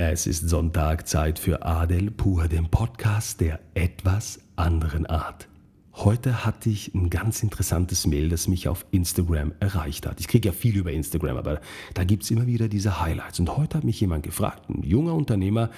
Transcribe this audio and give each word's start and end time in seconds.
Es 0.00 0.28
ist 0.28 0.48
Sonntag, 0.48 1.08
Zeit 1.08 1.40
für 1.40 1.66
Adel 1.66 2.12
Pur, 2.12 2.46
den 2.46 2.70
Podcast 2.70 3.40
der 3.40 3.58
etwas 3.74 4.38
anderen 4.54 5.06
Art. 5.06 5.48
Heute 5.92 6.44
hatte 6.44 6.70
ich 6.70 6.94
ein 6.94 7.10
ganz 7.10 7.42
interessantes 7.42 8.06
Mail, 8.06 8.28
das 8.28 8.46
mich 8.46 8.68
auf 8.68 8.86
Instagram 8.92 9.54
erreicht 9.58 10.06
hat. 10.06 10.20
Ich 10.20 10.28
kriege 10.28 10.50
ja 10.50 10.52
viel 10.52 10.76
über 10.76 10.92
Instagram, 10.92 11.36
aber 11.36 11.60
da 11.94 12.04
gibt 12.04 12.22
es 12.22 12.30
immer 12.30 12.46
wieder 12.46 12.68
diese 12.68 13.00
Highlights. 13.00 13.40
Und 13.40 13.56
heute 13.56 13.78
hat 13.78 13.82
mich 13.82 14.00
jemand 14.00 14.22
gefragt, 14.22 14.70
ein 14.70 14.84
junger 14.84 15.14
Unternehmer, 15.14 15.68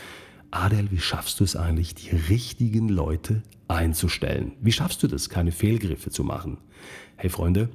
Adel, 0.51 0.91
wie 0.91 1.01
schaffst 1.01 1.41
du 1.41 1.45
es 1.45 1.57
eigentlich, 1.57 1.95
die 1.95 2.15
richtigen 2.15 2.91
Leute 2.91 3.43
einzustellen? 3.69 4.53
Wie 4.61 4.73
schaffst 4.73 5.03
du 5.03 5.07
das, 5.07 5.31
keine 5.31 5.51
Fehlgriffe 5.51 6.11
zu 6.11 6.25
machen? 6.25 6.59
Hey 7.17 7.31
Freunde, 7.31 7.71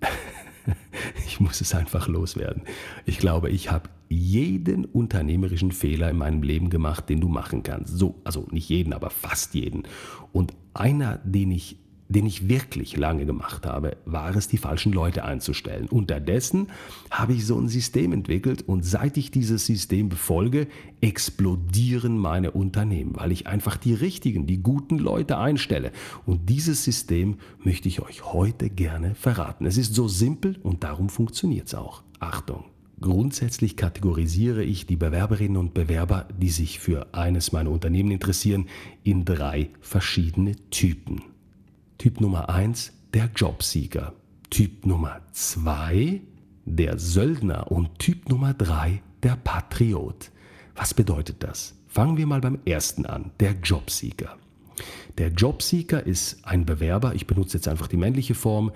ich 1.26 1.40
muss 1.40 1.60
es 1.60 1.74
einfach 1.74 2.08
loswerden. 2.08 2.62
Ich 3.04 3.18
glaube, 3.18 3.50
ich 3.50 3.70
habe 3.70 3.90
jeden 4.08 4.84
unternehmerischen 4.84 5.72
Fehler 5.72 6.10
in 6.10 6.18
meinem 6.18 6.42
Leben 6.42 6.70
gemacht, 6.70 7.08
den 7.08 7.20
du 7.20 7.28
machen 7.28 7.62
kannst. 7.62 7.96
So, 7.98 8.16
also 8.24 8.46
nicht 8.50 8.68
jeden, 8.68 8.92
aber 8.92 9.10
fast 9.10 9.54
jeden. 9.54 9.84
Und 10.32 10.54
einer, 10.74 11.18
den 11.24 11.50
ich 11.50 11.76
den 12.08 12.26
ich 12.26 12.48
wirklich 12.48 12.96
lange 12.96 13.26
gemacht 13.26 13.66
habe, 13.66 13.96
war 14.06 14.34
es, 14.34 14.48
die 14.48 14.56
falschen 14.56 14.92
Leute 14.92 15.24
einzustellen. 15.24 15.88
Unterdessen 15.88 16.68
habe 17.10 17.34
ich 17.34 17.46
so 17.46 17.58
ein 17.58 17.68
System 17.68 18.12
entwickelt 18.12 18.62
und 18.66 18.84
seit 18.84 19.16
ich 19.16 19.30
dieses 19.30 19.66
System 19.66 20.08
befolge, 20.08 20.68
explodieren 21.00 22.18
meine 22.18 22.52
Unternehmen, 22.52 23.12
weil 23.16 23.30
ich 23.30 23.46
einfach 23.46 23.76
die 23.76 23.94
richtigen, 23.94 24.46
die 24.46 24.62
guten 24.62 24.98
Leute 24.98 25.38
einstelle. 25.38 25.92
Und 26.24 26.48
dieses 26.48 26.82
System 26.82 27.36
möchte 27.62 27.88
ich 27.88 28.00
euch 28.00 28.24
heute 28.24 28.70
gerne 28.70 29.14
verraten. 29.14 29.66
Es 29.66 29.76
ist 29.76 29.94
so 29.94 30.08
simpel 30.08 30.56
und 30.62 30.84
darum 30.84 31.10
funktioniert 31.10 31.66
es 31.66 31.74
auch. 31.74 32.02
Achtung! 32.20 32.64
Grundsätzlich 33.00 33.76
kategorisiere 33.76 34.64
ich 34.64 34.86
die 34.86 34.96
Bewerberinnen 34.96 35.56
und 35.56 35.72
Bewerber, 35.72 36.26
die 36.36 36.50
sich 36.50 36.80
für 36.80 37.14
eines 37.14 37.52
meiner 37.52 37.70
Unternehmen 37.70 38.10
interessieren, 38.10 38.66
in 39.04 39.24
drei 39.24 39.70
verschiedene 39.80 40.56
Typen. 40.70 41.22
Typ 41.98 42.20
Nummer 42.20 42.48
1, 42.48 42.92
der 43.14 43.30
Jobseeker. 43.34 44.14
Typ 44.50 44.84
Nummer 44.84 45.20
2, 45.32 46.20
der 46.64 46.98
Söldner. 46.98 47.70
Und 47.70 47.98
Typ 47.98 48.28
Nummer 48.28 48.54
3, 48.54 49.00
der 49.22 49.36
Patriot. 49.36 50.30
Was 50.74 50.92
bedeutet 50.92 51.36
das? 51.42 51.74
Fangen 51.86 52.16
wir 52.16 52.26
mal 52.26 52.40
beim 52.40 52.58
ersten 52.64 53.06
an, 53.06 53.30
der 53.38 53.52
Jobseeker. 53.62 54.36
Der 55.18 55.28
Jobseeker 55.28 56.04
ist 56.06 56.44
ein 56.44 56.64
Bewerber, 56.64 57.14
ich 57.14 57.26
benutze 57.26 57.56
jetzt 57.56 57.66
einfach 57.66 57.88
die 57.88 57.96
männliche 57.96 58.34
Form, 58.34 58.70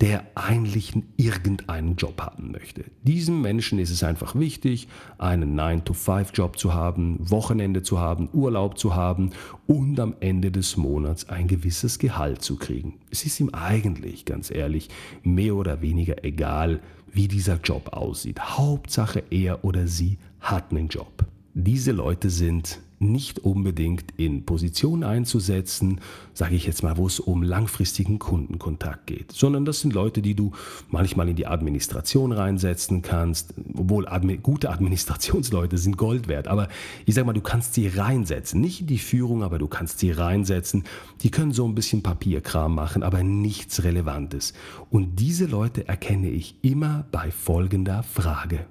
der 0.00 0.24
eigentlich 0.34 0.92
irgendeinen 1.16 1.96
Job 1.96 2.20
haben 2.20 2.52
möchte. 2.52 2.84
Diesem 3.02 3.40
Menschen 3.40 3.78
ist 3.78 3.90
es 3.90 4.02
einfach 4.02 4.34
wichtig, 4.34 4.88
einen 5.16 5.58
9-to-5-Job 5.58 6.58
zu 6.58 6.74
haben, 6.74 7.18
Wochenende 7.20 7.82
zu 7.82 7.98
haben, 7.98 8.28
Urlaub 8.32 8.78
zu 8.78 8.94
haben 8.94 9.30
und 9.66 9.98
am 9.98 10.14
Ende 10.20 10.50
des 10.50 10.76
Monats 10.76 11.28
ein 11.28 11.48
gewisses 11.48 11.98
Gehalt 11.98 12.42
zu 12.42 12.56
kriegen. 12.56 12.98
Es 13.10 13.24
ist 13.24 13.40
ihm 13.40 13.50
eigentlich, 13.50 14.24
ganz 14.26 14.50
ehrlich, 14.50 14.88
mehr 15.22 15.54
oder 15.54 15.80
weniger 15.80 16.24
egal, 16.24 16.80
wie 17.10 17.28
dieser 17.28 17.58
Job 17.62 17.94
aussieht. 17.94 18.40
Hauptsache 18.40 19.22
er 19.30 19.64
oder 19.64 19.86
sie 19.86 20.18
hat 20.40 20.70
einen 20.70 20.88
Job. 20.88 21.24
Diese 21.58 21.92
Leute 21.92 22.28
sind 22.28 22.80
nicht 22.98 23.38
unbedingt 23.38 24.12
in 24.18 24.44
Positionen 24.44 25.04
einzusetzen, 25.04 26.02
sage 26.34 26.54
ich 26.54 26.66
jetzt 26.66 26.82
mal, 26.82 26.98
wo 26.98 27.06
es 27.06 27.18
um 27.18 27.42
langfristigen 27.42 28.18
Kundenkontakt 28.18 29.06
geht, 29.06 29.32
sondern 29.32 29.64
das 29.64 29.80
sind 29.80 29.94
Leute, 29.94 30.20
die 30.20 30.34
du 30.34 30.52
manchmal 30.90 31.30
in 31.30 31.36
die 31.36 31.46
Administration 31.46 32.32
reinsetzen 32.32 33.00
kannst, 33.00 33.54
obwohl 33.72 34.06
admi 34.06 34.36
gute 34.36 34.68
Administrationsleute 34.68 35.78
sind 35.78 35.96
Gold 35.96 36.28
wert, 36.28 36.46
aber 36.46 36.68
ich 37.06 37.14
sage 37.14 37.26
mal, 37.26 37.32
du 37.32 37.40
kannst 37.40 37.72
sie 37.72 37.88
reinsetzen, 37.88 38.60
nicht 38.60 38.82
in 38.82 38.86
die 38.88 38.98
Führung, 38.98 39.42
aber 39.42 39.58
du 39.58 39.66
kannst 39.66 39.98
sie 39.98 40.10
reinsetzen. 40.10 40.84
Die 41.22 41.30
können 41.30 41.52
so 41.52 41.66
ein 41.66 41.74
bisschen 41.74 42.02
Papierkram 42.02 42.74
machen, 42.74 43.02
aber 43.02 43.22
nichts 43.22 43.82
Relevantes. 43.82 44.52
Und 44.90 45.20
diese 45.20 45.46
Leute 45.46 45.88
erkenne 45.88 46.28
ich 46.28 46.56
immer 46.60 47.06
bei 47.12 47.30
folgender 47.30 48.02
Frage. 48.02 48.66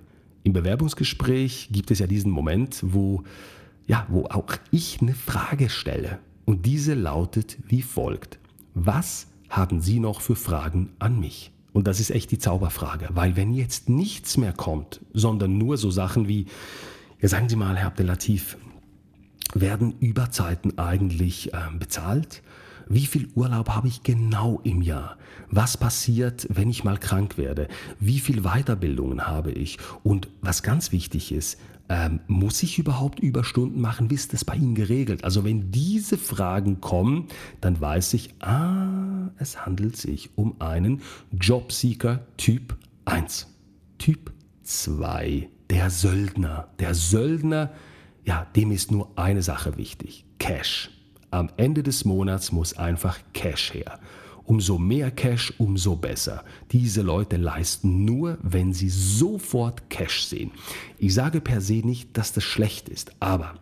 Im 0.46 0.54
Bewerbungsgespräch 0.54 1.70
gibt 1.72 1.90
es 1.90 1.98
ja 1.98 2.06
diesen 2.06 2.30
Moment, 2.30 2.80
wo 2.84 3.24
ja, 3.88 4.06
wo 4.10 4.26
auch 4.26 4.54
ich 4.70 5.02
eine 5.02 5.16
Frage 5.16 5.70
stelle. 5.70 6.20
Und 6.46 6.68
diese 6.68 6.94
lautet 6.94 7.58
wie 7.68 7.82
folgt. 7.82 8.38
Was 8.76 9.26
haben 9.50 9.82
Sie 9.82 10.00
noch 10.00 10.22
für 10.22 10.36
Fragen 10.36 10.92
an 11.00 11.20
mich? 11.20 11.52
Und 11.74 11.88
das 11.88 12.00
ist 12.00 12.12
echt 12.12 12.30
die 12.30 12.38
Zauberfrage, 12.38 13.10
weil 13.14 13.36
wenn 13.36 13.54
jetzt 13.54 13.90
nichts 13.90 14.38
mehr 14.38 14.54
kommt, 14.54 15.02
sondern 15.14 15.58
nur 15.58 15.78
so 15.78 15.90
Sachen 15.90 16.28
wie, 16.28 16.46
ja 17.20 17.28
sagen 17.28 17.50
Sie 17.50 17.56
mal, 17.56 17.76
Herr 17.76 17.88
Abdelatif, 17.88 18.56
werden 19.56 19.96
Überzeiten 20.00 20.78
eigentlich 20.78 21.54
äh, 21.54 21.58
bezahlt? 21.78 22.44
Wie 22.88 23.06
viel 23.06 23.28
Urlaub 23.36 23.70
habe 23.70 23.88
ich 23.88 24.04
genau 24.04 24.60
im 24.64 24.82
Jahr? 24.82 25.18
Was 25.50 25.78
passiert, 25.78 26.48
wenn 26.50 26.70
ich 26.70 26.84
mal 26.84 26.98
krank 26.98 27.38
werde? 27.38 27.68
Wie 28.00 28.20
viel 28.20 28.42
Weiterbildungen 28.44 29.26
habe 29.26 29.52
ich? 29.52 29.78
Und 30.04 30.28
was 30.42 30.62
ganz 30.62 30.92
wichtig 30.92 31.32
ist, 31.32 31.58
ähm, 31.90 32.20
muss 32.28 32.64
ich 32.64 32.80
überhaupt 32.80 33.20
Überstunden 33.20 33.82
machen? 33.82 34.10
Wie 34.10 34.16
ist 34.16 34.34
das 34.34 34.46
bei 34.46 34.56
Ihnen 34.56 34.76
geregelt? 34.76 35.24
Also 35.24 35.44
wenn 35.44 35.72
diese 35.72 36.18
Fragen 36.18 36.82
kommen, 36.82 37.28
dann 37.62 37.80
weiß 37.80 38.14
ich, 38.14 38.34
ah, 38.42 39.30
es 39.38 39.66
handelt 39.66 39.96
sich 39.96 40.32
um 40.36 40.60
einen 40.62 41.02
Jobseeker 41.32 42.26
Typ 42.38 42.78
1. 43.06 43.48
Typ 43.98 44.32
2, 44.64 45.50
der 45.70 45.90
Söldner. 45.90 46.70
Der 46.80 46.96
Söldner, 46.96 47.72
ja, 48.24 48.46
dem 48.56 48.72
ist 48.72 48.92
nur 48.92 49.12
eine 49.18 49.44
Sache 49.44 49.78
wichtig, 49.78 50.26
Cash. 50.40 50.95
Am 51.32 51.50
Ende 51.58 51.84
des 51.84 52.06
Monats 52.06 52.52
muss 52.52 52.78
einfach 52.78 53.20
Cash 53.34 53.74
her. 53.74 54.00
Umso 54.44 54.78
mehr 54.78 55.10
Cash, 55.10 55.54
umso 55.58 55.96
besser. 55.96 56.44
Diese 56.72 57.02
Leute 57.02 57.38
leisten 57.38 58.06
nur, 58.06 58.38
wenn 58.44 58.74
sie 58.74 58.90
sofort 58.90 59.90
Cash 59.90 60.26
sehen. 60.26 60.52
Ich 61.00 61.14
sage 61.16 61.42
per 61.42 61.62
se 61.62 61.82
nicht, 61.84 62.16
dass 62.16 62.32
das 62.32 62.44
schlecht 62.44 62.88
ist, 62.90 63.12
aber 63.20 63.56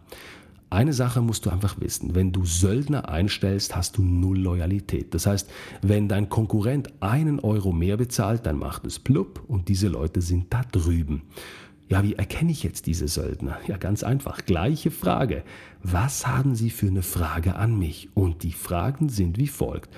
eine 0.73 0.91
Sache 0.91 1.21
musst 1.21 1.45
du 1.45 1.51
einfach 1.51 1.79
wissen. 1.79 2.15
Wenn 2.15 2.31
du 2.31 2.45
Söldner 2.45 3.07
einstellst, 3.07 3.75
hast 3.75 3.97
du 3.97 4.01
null 4.01 4.39
Loyalität. 4.39 5.13
Das 5.13 5.27
heißt, 5.27 5.47
wenn 5.83 6.07
dein 6.07 6.29
Konkurrent 6.29 6.91
einen 6.99 7.39
Euro 7.39 7.71
mehr 7.71 7.95
bezahlt, 7.95 8.47
dann 8.47 8.57
macht 8.57 8.83
es 8.87 8.97
plupp 8.97 9.43
und 9.47 9.69
diese 9.69 9.87
Leute 9.87 10.21
sind 10.21 10.51
da 10.51 10.63
drüben. 10.71 11.21
Ja, 11.89 12.03
wie 12.03 12.13
erkenne 12.13 12.51
ich 12.51 12.63
jetzt 12.63 12.87
diese 12.87 13.07
Söldner? 13.07 13.59
Ja, 13.67 13.77
ganz 13.77 14.03
einfach. 14.03 14.45
Gleiche 14.45 14.89
Frage. 14.89 15.43
Was 15.81 16.25
haben 16.25 16.55
Sie 16.55 16.69
für 16.69 16.87
eine 16.87 17.03
Frage 17.03 17.55
an 17.55 17.77
mich? 17.77 18.09
Und 18.13 18.43
die 18.43 18.53
Fragen 18.53 19.09
sind 19.09 19.37
wie 19.37 19.47
folgt. 19.47 19.89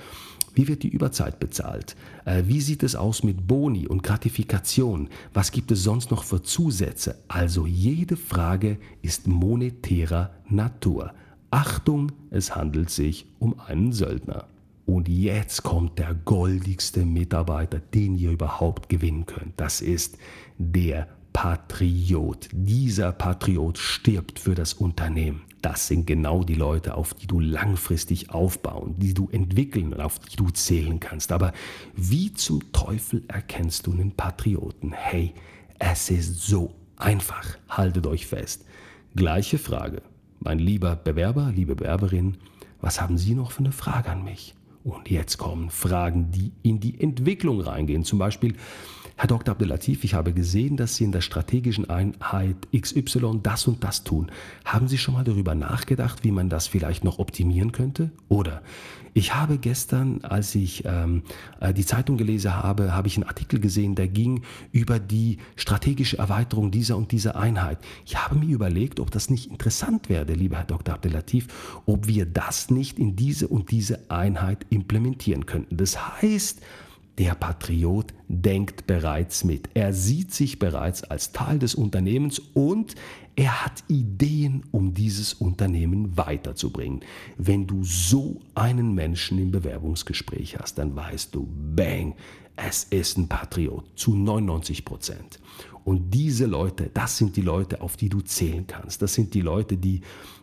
Wie 0.55 0.67
wird 0.69 0.83
die 0.83 0.89
Überzeit 0.89 1.39
bezahlt? 1.39 1.95
Äh, 2.23 2.43
wie 2.45 2.61
sieht 2.61 2.81
es 2.81 2.95
aus 2.95 3.23
mit 3.23 3.45
Boni 3.45 3.87
und 3.87 4.03
Gratifikation? 4.03 5.09
Was 5.33 5.51
gibt 5.51 5.69
es 5.71 5.83
sonst 5.83 6.11
noch 6.11 6.23
für 6.23 6.41
Zusätze? 6.41 7.19
Also 7.27 7.67
jede 7.67 8.15
Frage 8.15 8.77
ist 9.01 9.27
monetärer 9.27 10.31
Natur. 10.49 11.13
Achtung, 11.51 12.11
es 12.31 12.55
handelt 12.55 12.89
sich 12.89 13.27
um 13.37 13.59
einen 13.59 13.91
Söldner. 13.91 14.47
Und 14.85 15.09
jetzt 15.09 15.63
kommt 15.63 15.99
der 15.99 16.13
goldigste 16.13 17.05
Mitarbeiter, 17.05 17.79
den 17.79 18.15
ihr 18.15 18.31
überhaupt 18.31 18.87
gewinnen 18.87 19.25
könnt. 19.25 19.53
Das 19.57 19.81
ist 19.81 20.17
der 20.57 21.07
Patriot. 21.35 22.47
Dieser 22.53 23.11
Patriot 23.11 23.77
stirbt 23.77 24.39
für 24.39 24.55
das 24.55 24.73
Unternehmen. 24.73 25.41
Das 25.61 25.85
sind 25.85 26.07
genau 26.07 26.45
die 26.45 26.55
Leute, 26.55 26.95
auf 26.95 27.13
die 27.13 27.27
du 27.27 27.41
langfristig 27.41 28.29
aufbauen, 28.29 28.95
die 28.97 29.13
du 29.13 29.27
entwickeln 29.29 29.93
und 29.93 29.99
auf 29.99 30.17
die 30.17 30.37
du 30.37 30.49
zählen 30.51 30.97
kannst. 31.01 31.33
Aber 31.33 31.51
wie 31.93 32.31
zum 32.33 32.71
Teufel 32.71 33.23
erkennst 33.27 33.85
du 33.85 33.91
einen 33.91 34.11
Patrioten? 34.11 34.93
Hey, 34.93 35.33
es 35.77 36.09
ist 36.09 36.41
so 36.43 36.73
einfach. 36.95 37.57
Haltet 37.67 38.07
euch 38.07 38.27
fest. 38.27 38.63
Gleiche 39.13 39.57
Frage. 39.57 40.03
Mein 40.39 40.59
lieber 40.59 40.95
Bewerber, 40.95 41.51
liebe 41.53 41.75
Bewerberin, 41.75 42.37
was 42.79 43.01
haben 43.01 43.17
Sie 43.17 43.35
noch 43.35 43.51
für 43.51 43.59
eine 43.59 43.73
Frage 43.73 44.09
an 44.09 44.23
mich? 44.23 44.55
Und 44.85 45.09
jetzt 45.09 45.39
kommen 45.39 45.71
Fragen, 45.71 46.29
die 46.29 46.51
in 46.61 46.79
die 46.79 47.01
Entwicklung 47.01 47.59
reingehen. 47.59 48.03
Zum 48.03 48.19
Beispiel, 48.19 48.53
Herr 49.17 49.27
Dr. 49.27 49.53
Abdelatif, 49.53 50.03
ich 50.03 50.13
habe 50.13 50.31
gesehen, 50.31 50.77
dass 50.77 50.95
Sie 50.95 51.05
in 51.05 51.11
der 51.11 51.21
strategischen 51.21 51.89
Einheit 51.89 52.55
XY 52.71 53.39
das 53.41 53.65
und 53.65 53.83
das 53.83 54.03
tun. 54.03 54.29
Haben 54.63 54.87
Sie 54.87 54.99
schon 54.99 55.15
mal 55.15 55.23
darüber 55.23 55.55
nachgedacht, 55.55 56.23
wie 56.23 56.31
man 56.31 56.49
das 56.49 56.67
vielleicht 56.67 57.03
noch 57.03 57.17
optimieren 57.17 57.71
könnte? 57.71 58.11
Oder 58.27 58.61
ich 59.17 59.33
habe 59.33 59.57
gestern, 59.57 60.19
als 60.23 60.53
ich 60.55 60.83
ähm, 60.85 61.23
äh, 61.61 61.73
die 61.73 61.85
Zeitung 61.85 62.17
gelesen 62.17 62.53
habe, 62.53 62.93
habe 62.93 63.07
ich 63.07 63.15
einen 63.15 63.23
Artikel 63.23 63.61
gesehen, 63.61 63.95
der 63.95 64.09
ging 64.09 64.41
über 64.73 64.99
die 64.99 65.37
strategische 65.55 66.17
Erweiterung 66.17 66.69
dieser 66.69 66.97
und 66.97 67.13
dieser 67.13 67.37
Einheit. 67.37 67.77
Ich 68.05 68.17
habe 68.17 68.35
mir 68.35 68.53
überlegt, 68.53 68.99
ob 68.99 69.11
das 69.11 69.29
nicht 69.29 69.49
interessant 69.49 70.09
wäre, 70.09 70.33
lieber 70.33 70.57
Herr 70.57 70.65
Dr. 70.65 70.93
Abdelatif, 70.93 71.47
ob 71.85 72.07
wir 72.07 72.25
das 72.25 72.69
nicht 72.69 72.99
in 72.99 73.15
diese 73.15 73.47
und 73.47 73.71
diese 73.71 74.11
Einheit 74.11 74.65
implementieren 74.75 75.45
könnten. 75.45 75.77
Das 75.77 76.21
heißt, 76.21 76.61
der 77.17 77.33
Patriot 77.35 78.13
denkt 78.27 78.87
bereits 78.87 79.45
mit. 79.45 79.69
Er 79.73 79.93
sieht 79.93 80.33
sich 80.33 80.59
bereits 80.59 81.03
als 81.03 81.31
Teil 81.31 81.59
des 81.59 81.73
Unternehmens 81.73 82.39
und 82.53 82.95
er 83.37 83.65
hat 83.65 83.83
Ideen, 83.87 84.63
um 84.71 84.93
dieses 84.93 85.33
Unternehmen 85.33 86.17
weiterzubringen. 86.17 87.01
Wenn 87.37 87.67
du 87.67 87.83
so 87.83 88.41
einen 88.53 88.93
Menschen 88.93 89.39
im 89.39 89.51
Bewerbungsgespräch 89.51 90.57
hast, 90.59 90.77
dann 90.77 90.95
weißt 90.95 91.35
du, 91.35 91.47
bang, 91.75 92.15
es 92.55 92.85
ist 92.85 93.17
ein 93.17 93.27
Patriot 93.27 93.85
zu 93.95 94.15
99 94.15 94.85
Prozent. 94.85 95.39
Und 95.83 96.11
diese 96.15 96.47
Leute, 96.47 96.89
das 96.93 97.17
sind 97.17 97.35
die 97.35 97.41
Leute, 97.41 97.81
auf 97.81 97.95
die 97.95 98.09
du 98.09 98.21
zählen 98.21 98.65
kannst. 98.65 99.03
Das 99.03 99.13
sind 99.13 99.35
die 99.35 99.41
Leute, 99.41 99.77
die, 99.77 100.01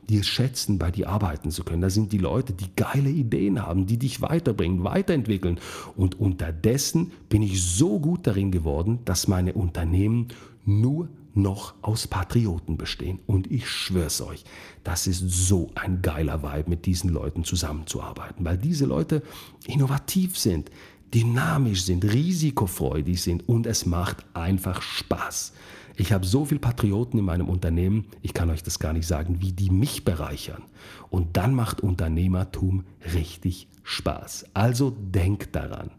es 0.09 0.27
schätzen, 0.27 0.79
bei 0.79 0.91
dir 0.91 1.09
arbeiten 1.09 1.51
zu 1.51 1.65
können. 1.65 1.83
Das 1.83 1.95
sind 1.95 2.13
die 2.13 2.19
Leute, 2.19 2.53
die 2.53 2.69
geile 2.77 3.11
Ideen 3.11 3.61
haben, 3.61 3.87
die 3.87 3.99
dich 3.99 4.21
weiterbringen, 4.21 4.85
weiterentwickeln. 4.85 5.59
Und 5.97 6.21
unterdessen 6.21 7.11
bin 7.29 7.43
ich 7.43 7.61
so 7.61 7.99
gut 7.99 8.27
darin 8.27 8.53
geworden, 8.53 9.01
dass 9.05 9.27
meine 9.27 9.55
Unternehmen 9.55 10.29
nur 10.65 11.09
noch 11.35 11.75
aus 11.83 12.07
Patrioten 12.07 12.77
bestehen. 12.77 13.19
Und 13.27 13.51
ich 13.51 13.69
schwör's 13.69 14.21
euch, 14.21 14.45
das 14.85 15.07
ist 15.07 15.29
so 15.29 15.71
ein 15.75 16.03
geiler 16.03 16.43
Vibe, 16.43 16.71
mit 16.71 16.87
diesen 16.87 17.11
Leuten 17.11 17.45
zusammenzuarbeiten, 17.45 18.45
weil 18.45 18.59
diese 18.59 18.85
Leute 18.85 19.23
innovativ 19.67 20.39
sind, 20.39 20.71
dynamisch 21.15 21.85
sind, 21.85 22.05
risikofreudig 22.05 23.21
sind 23.21 23.49
und 23.49 23.67
es 23.67 23.87
macht 23.87 24.25
einfach 24.35 24.83
Spaß. 24.83 25.53
Ich 25.97 26.13
habe 26.13 26.25
so 26.25 26.45
viele 26.45 26.61
Patrioten 26.61 27.19
in 27.19 27.25
meinem 27.25 27.49
Unternehmen, 27.49 28.07
ich 28.23 28.33
kann 28.33 28.51
euch 28.51 28.63
das 28.63 28.79
gar 28.79 28.93
nicht 28.93 29.07
sagen, 29.07 29.41
wie 29.41 29.53
die 29.53 29.71
mich 29.71 30.05
bereichern. 30.05 30.63
Und 31.11 31.37
dann 31.37 31.55
macht 31.55 31.83
Unternehmertum 31.83 32.85
richtig 33.15 33.69
Spaß. 33.83 34.47
Also 34.55 34.91
denkt 34.91 35.55
daran, 35.55 35.91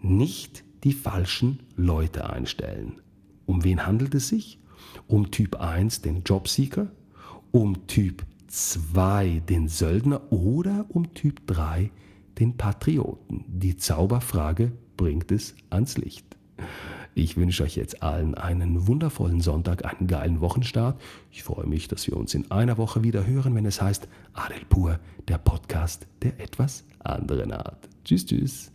nicht 0.00 0.64
die 0.82 0.92
falschen 0.92 1.60
Leute 1.76 2.28
einstellen. 2.28 3.00
Um 3.46 3.62
wen 3.62 3.86
handelt 3.86 4.14
es 4.14 4.28
sich? 4.28 4.58
Um 5.06 5.30
Typ 5.30 5.56
1 5.56 6.02
den 6.02 6.22
Jobseeker, 6.24 6.90
um 7.52 7.86
Typ 7.86 8.24
2 8.48 9.42
den 9.48 9.68
Söldner 9.68 10.32
oder 10.32 10.86
um 10.88 11.14
Typ 11.14 11.46
3 11.46 11.90
den 12.38 12.56
Patrioten. 12.56 13.44
Die 13.48 13.76
Zauberfrage 13.76 14.72
bringt 14.96 15.32
es 15.32 15.54
ans 15.70 15.96
Licht. 15.96 16.26
Ich 17.14 17.36
wünsche 17.36 17.62
euch 17.62 17.76
jetzt 17.76 18.02
allen 18.02 18.34
einen 18.34 18.86
wundervollen 18.86 19.40
Sonntag, 19.40 19.84
einen 19.84 20.06
geilen 20.06 20.40
Wochenstart. 20.40 21.00
Ich 21.30 21.42
freue 21.42 21.66
mich, 21.66 21.88
dass 21.88 22.06
wir 22.06 22.16
uns 22.16 22.34
in 22.34 22.50
einer 22.50 22.78
Woche 22.78 23.02
wieder 23.02 23.26
hören, 23.26 23.54
wenn 23.54 23.66
es 23.66 23.82
heißt 23.82 24.08
Adel 24.32 24.64
Pur, 24.68 24.98
der 25.28 25.38
Podcast 25.38 26.06
der 26.22 26.40
etwas 26.40 26.84
anderen 27.00 27.52
Art. 27.52 27.88
Tschüss, 28.04 28.24
tschüss. 28.24 28.71